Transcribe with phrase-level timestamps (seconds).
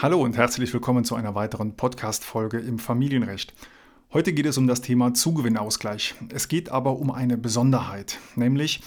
[0.00, 3.52] Hallo und herzlich willkommen zu einer weiteren Podcast-Folge im Familienrecht.
[4.12, 6.14] Heute geht es um das Thema Zugewinnausgleich.
[6.32, 8.80] Es geht aber um eine Besonderheit, nämlich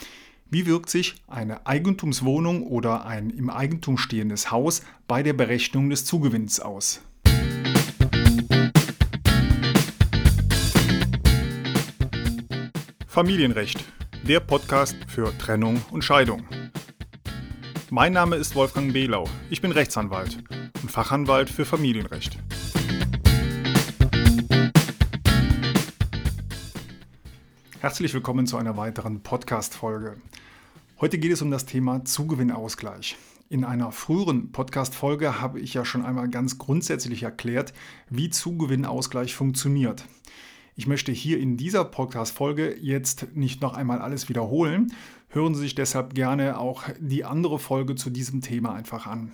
[0.50, 6.06] wie wirkt sich eine Eigentumswohnung oder ein im Eigentum stehendes Haus bei der Berechnung des
[6.06, 7.02] Zugewinns aus?
[13.06, 13.84] Familienrecht,
[14.26, 16.44] der Podcast für Trennung und Scheidung.
[17.90, 19.28] Mein Name ist Wolfgang Behlau.
[19.50, 20.42] Ich bin Rechtsanwalt
[20.92, 22.38] Fachanwalt für Familienrecht.
[27.80, 30.18] Herzlich willkommen zu einer weiteren Podcast-Folge.
[31.00, 33.16] Heute geht es um das Thema Zugewinnausgleich.
[33.48, 37.72] In einer früheren Podcast-Folge habe ich ja schon einmal ganz grundsätzlich erklärt,
[38.10, 40.04] wie Zugewinnausgleich funktioniert.
[40.76, 44.94] Ich möchte hier in dieser Podcast-Folge jetzt nicht noch einmal alles wiederholen.
[45.30, 49.32] Hören Sie sich deshalb gerne auch die andere Folge zu diesem Thema einfach an.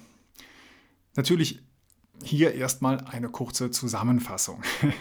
[1.18, 1.60] Natürlich
[2.24, 4.62] hier erstmal eine kurze Zusammenfassung.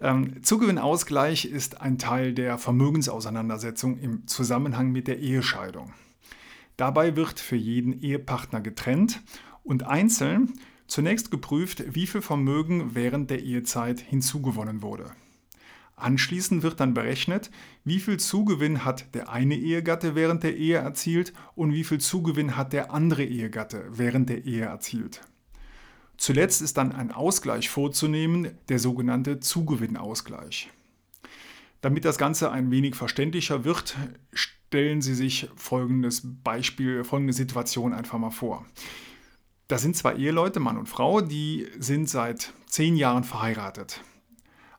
[0.00, 5.92] Ähm, Zugewinnausgleich ist ein Teil der Vermögensauseinandersetzung im Zusammenhang mit der Ehescheidung.
[6.76, 9.20] Dabei wird für jeden Ehepartner getrennt
[9.64, 10.52] und einzeln
[10.86, 15.10] zunächst geprüft, wie viel Vermögen während der Ehezeit hinzugewonnen wurde.
[15.96, 17.50] Anschließend wird dann berechnet,
[17.84, 22.56] wie viel Zugewinn hat der eine Ehegatte während der Ehe erzielt und wie viel Zugewinn
[22.56, 25.22] hat der andere Ehegatte während der Ehe erzielt.
[26.18, 30.68] Zuletzt ist dann ein Ausgleich vorzunehmen, der sogenannte Zugewinnausgleich.
[31.80, 33.96] Damit das Ganze ein wenig verständlicher wird,
[34.32, 38.66] stellen Sie sich folgendes Beispiel, folgende Situation einfach mal vor.
[39.68, 44.02] Da sind zwei Eheleute, Mann und Frau, die sind seit zehn Jahren verheiratet.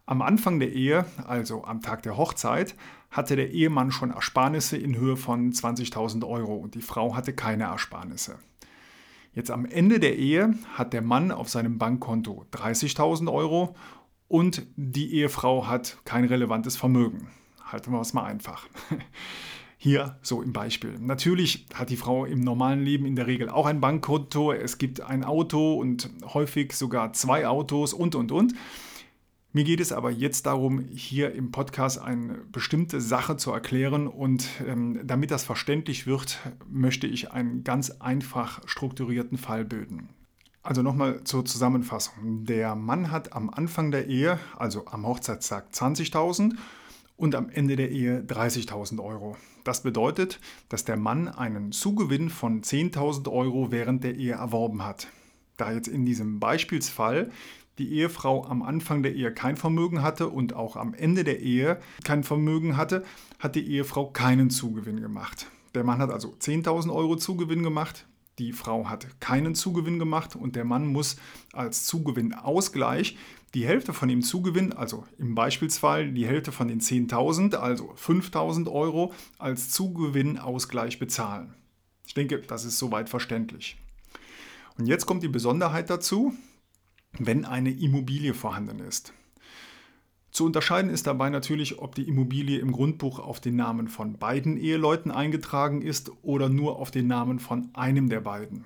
[0.05, 2.75] Am Anfang der Ehe, also am Tag der Hochzeit,
[3.11, 7.65] hatte der Ehemann schon Ersparnisse in Höhe von 20.000 Euro und die Frau hatte keine
[7.65, 8.39] Ersparnisse.
[9.33, 13.75] Jetzt am Ende der Ehe hat der Mann auf seinem Bankkonto 30.000 Euro
[14.27, 17.29] und die Ehefrau hat kein relevantes Vermögen.
[17.63, 18.67] Halten wir es mal einfach.
[19.77, 20.97] Hier so im Beispiel.
[20.99, 24.51] Natürlich hat die Frau im normalen Leben in der Regel auch ein Bankkonto.
[24.51, 28.53] Es gibt ein Auto und häufig sogar zwei Autos und, und, und.
[29.51, 34.47] Mir geht es aber jetzt darum, hier im Podcast eine bestimmte Sache zu erklären und
[34.67, 36.37] ähm, damit das verständlich wird,
[36.67, 40.09] möchte ich einen ganz einfach strukturierten Fall bilden.
[40.61, 42.45] Also nochmal zur Zusammenfassung.
[42.45, 46.53] Der Mann hat am Anfang der Ehe, also am Hochzeitstag 20.000
[47.15, 49.35] und am Ende der Ehe 30.000 Euro.
[49.63, 50.39] Das bedeutet,
[50.69, 55.07] dass der Mann einen Zugewinn von 10.000 Euro während der Ehe erworben hat.
[55.57, 57.31] Da jetzt in diesem Beispielsfall
[57.79, 61.79] die Ehefrau am Anfang der Ehe kein Vermögen hatte und auch am Ende der Ehe
[62.03, 63.03] kein Vermögen hatte,
[63.39, 65.47] hat die Ehefrau keinen Zugewinn gemacht.
[65.73, 68.05] Der Mann hat also 10.000 Euro Zugewinn gemacht,
[68.37, 71.17] die Frau hat keinen Zugewinn gemacht und der Mann muss
[71.53, 73.17] als Zugewinnausgleich
[73.53, 78.71] die Hälfte von dem Zugewinn, also im Beispielsfall die Hälfte von den 10.000, also 5.000
[78.71, 81.53] Euro, als Zugewinnausgleich bezahlen.
[82.05, 83.77] Ich denke, das ist soweit verständlich.
[84.77, 86.33] Und jetzt kommt die Besonderheit dazu,
[87.17, 89.13] wenn eine Immobilie vorhanden ist.
[90.31, 94.57] Zu unterscheiden ist dabei natürlich, ob die Immobilie im Grundbuch auf den Namen von beiden
[94.57, 98.65] Eheleuten eingetragen ist oder nur auf den Namen von einem der beiden.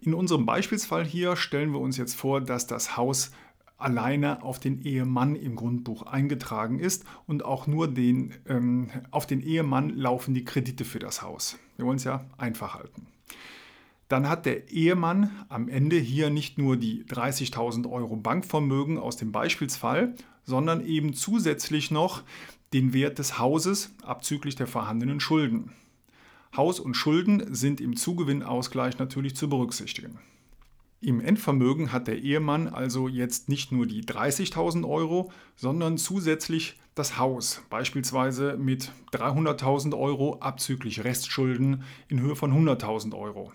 [0.00, 3.30] In unserem Beispielsfall hier stellen wir uns jetzt vor, dass das Haus
[3.78, 9.40] alleine auf den Ehemann im Grundbuch eingetragen ist und auch nur den, ähm, auf den
[9.40, 11.58] Ehemann laufen die Kredite für das Haus.
[11.76, 13.06] Wir wollen es ja einfach halten
[14.12, 19.32] dann hat der Ehemann am Ende hier nicht nur die 30.000 Euro Bankvermögen aus dem
[19.32, 20.14] Beispielsfall,
[20.44, 22.22] sondern eben zusätzlich noch
[22.74, 25.72] den Wert des Hauses abzüglich der vorhandenen Schulden.
[26.54, 30.18] Haus und Schulden sind im Zugewinnausgleich natürlich zu berücksichtigen.
[31.00, 37.16] Im Endvermögen hat der Ehemann also jetzt nicht nur die 30.000 Euro, sondern zusätzlich das
[37.16, 43.52] Haus, beispielsweise mit 300.000 Euro abzüglich Restschulden in Höhe von 100.000 Euro.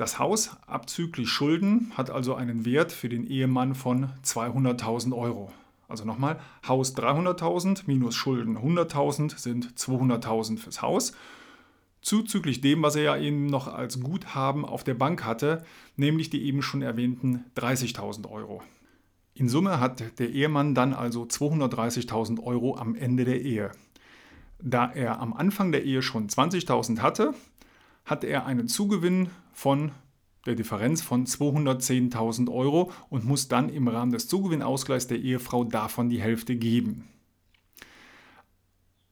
[0.00, 5.52] Das Haus abzüglich Schulden hat also einen Wert für den Ehemann von 200.000 Euro.
[5.88, 11.12] Also nochmal, Haus 300.000 minus Schulden 100.000 sind 200.000 fürs Haus.
[12.00, 15.66] Zuzüglich dem, was er ja eben noch als Guthaben auf der Bank hatte,
[15.96, 18.62] nämlich die eben schon erwähnten 30.000 Euro.
[19.34, 23.70] In Summe hat der Ehemann dann also 230.000 Euro am Ende der Ehe.
[24.62, 27.34] Da er am Anfang der Ehe schon 20.000 hatte,
[28.10, 29.92] hat er einen Zugewinn von
[30.46, 36.10] der Differenz von 210.000 Euro und muss dann im Rahmen des Zugewinnausgleichs der Ehefrau davon
[36.10, 37.08] die Hälfte geben.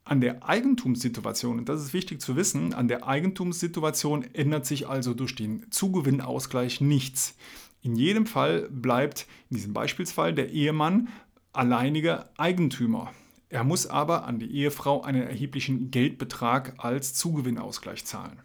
[0.04, 5.12] An der Eigentumssituation, und das ist wichtig zu wissen, an der Eigentumssituation ändert sich also
[5.12, 7.36] durch den Zugewinnausgleich nichts.
[7.82, 11.08] In jedem Fall bleibt in diesem Beispielsfall der Ehemann
[11.52, 13.12] alleiniger Eigentümer.
[13.50, 18.40] Er muss aber an die Ehefrau einen erheblichen Geldbetrag als Zugewinnausgleich zahlen.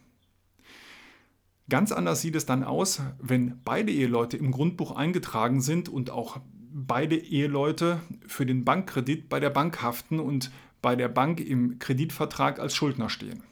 [1.69, 6.39] Ganz anders sieht es dann aus, wenn beide Eheleute im Grundbuch eingetragen sind und auch
[6.74, 10.51] beide Eheleute für den Bankkredit bei der Bank haften und
[10.81, 13.44] bei der Bank im Kreditvertrag als Schuldner stehen.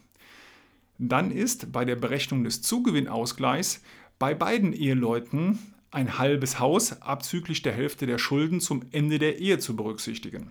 [0.98, 3.82] Dann ist bei der Berechnung des Zugewinnausgleichs
[4.18, 5.58] bei beiden Eheleuten
[5.90, 10.50] ein halbes Haus abzüglich der Hälfte der Schulden zum Ende der Ehe zu berücksichtigen.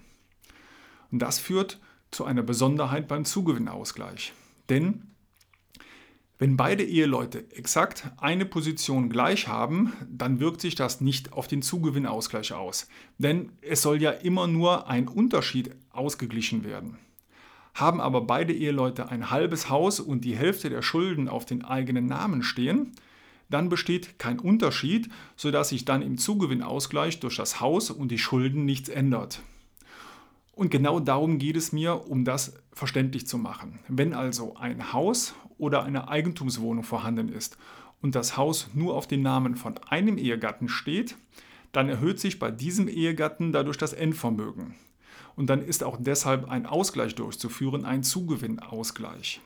[1.11, 1.79] Und das führt
[2.09, 4.33] zu einer Besonderheit beim Zugewinnausgleich.
[4.69, 5.03] Denn
[6.41, 11.61] wenn beide Eheleute exakt eine Position gleich haben, dann wirkt sich das nicht auf den
[11.61, 12.87] Zugewinnausgleich aus.
[13.19, 16.97] Denn es soll ja immer nur ein Unterschied ausgeglichen werden.
[17.75, 22.07] Haben aber beide Eheleute ein halbes Haus und die Hälfte der Schulden auf den eigenen
[22.07, 22.93] Namen stehen,
[23.51, 28.65] dann besteht kein Unterschied, sodass sich dann im Zugewinnausgleich durch das Haus und die Schulden
[28.65, 29.43] nichts ändert.
[30.61, 33.79] Und genau darum geht es mir, um das verständlich zu machen.
[33.87, 37.57] Wenn also ein Haus oder eine Eigentumswohnung vorhanden ist
[37.99, 41.17] und das Haus nur auf den Namen von einem Ehegatten steht,
[41.71, 44.75] dann erhöht sich bei diesem Ehegatten dadurch das Endvermögen.
[45.35, 49.41] Und dann ist auch deshalb ein Ausgleich durchzuführen, ein Zugewinnausgleich.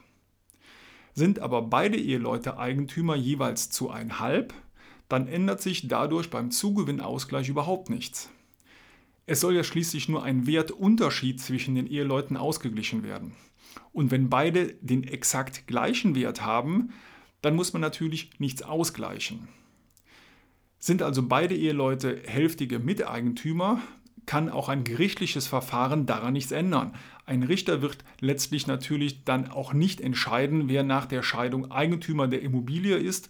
[1.14, 4.54] Sind aber beide Eheleute Eigentümer jeweils zu ein halb,
[5.08, 8.30] dann ändert sich dadurch beim Zugewinnausgleich überhaupt nichts.
[9.28, 13.34] Es soll ja schließlich nur ein Wertunterschied zwischen den Eheleuten ausgeglichen werden.
[13.92, 16.90] Und wenn beide den exakt gleichen Wert haben,
[17.42, 19.48] dann muss man natürlich nichts ausgleichen.
[20.80, 23.82] Sind also beide Eheleute hälftige Miteigentümer,
[24.26, 26.94] kann auch ein gerichtliches Verfahren daran nichts ändern.
[27.26, 32.42] Ein Richter wird letztlich natürlich dann auch nicht entscheiden, wer nach der Scheidung Eigentümer der
[32.42, 33.30] Immobilie ist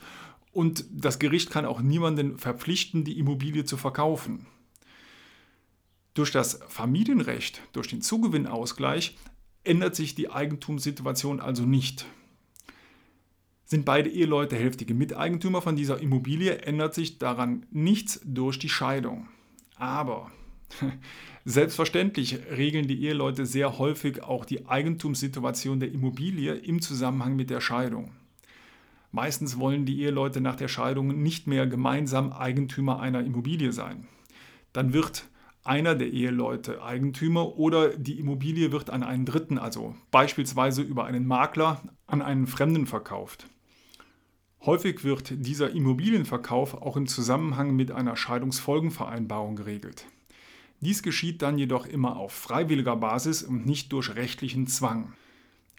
[0.51, 4.45] und das Gericht kann auch niemanden verpflichten, die Immobilie zu verkaufen.
[6.15, 9.17] Durch das Familienrecht, durch den Zugewinnausgleich
[9.65, 12.05] ändert sich die Eigentumssituation also nicht.
[13.65, 19.27] Sind beide Eheleute hälftige Miteigentümer von dieser Immobilie, ändert sich daran nichts durch die Scheidung.
[19.75, 20.31] Aber
[21.45, 27.59] selbstverständlich regeln die Eheleute sehr häufig auch die Eigentumssituation der Immobilie im Zusammenhang mit der
[27.59, 28.11] Scheidung.
[29.11, 34.07] Meistens wollen die Eheleute nach der Scheidung nicht mehr gemeinsam Eigentümer einer Immobilie sein.
[34.71, 35.25] Dann wird
[35.65, 41.25] einer der Eheleute Eigentümer oder die Immobilie wird an einen Dritten, also beispielsweise über einen
[41.25, 43.47] Makler, an einen Fremden verkauft.
[44.61, 50.05] Häufig wird dieser Immobilienverkauf auch im Zusammenhang mit einer Scheidungsfolgenvereinbarung geregelt.
[50.81, 55.13] Dies geschieht dann jedoch immer auf freiwilliger Basis und nicht durch rechtlichen Zwang.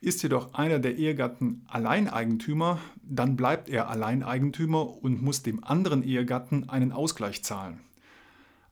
[0.00, 6.68] Ist jedoch einer der Ehegatten Alleineigentümer, dann bleibt er Alleineigentümer und muss dem anderen Ehegatten
[6.68, 7.80] einen Ausgleich zahlen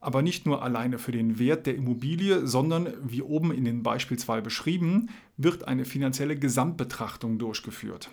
[0.05, 4.43] aber nicht nur alleine für den Wert der Immobilie, sondern, wie oben in den Beispielsfall
[4.43, 8.11] beschrieben, wird eine finanzielle Gesamtbetrachtung durchgeführt.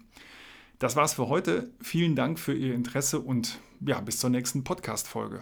[0.77, 1.71] Das war's für heute.
[1.81, 5.41] Vielen Dank für Ihr Interesse und ja, bis zur nächsten Podcast-Folge.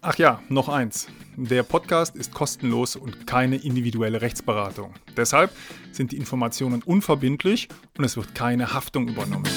[0.00, 1.08] Ach ja, noch eins.
[1.36, 4.94] Der Podcast ist kostenlos und keine individuelle Rechtsberatung.
[5.16, 5.50] Deshalb
[5.90, 7.68] sind die Informationen unverbindlich
[7.98, 9.48] und es wird keine Haftung übernommen.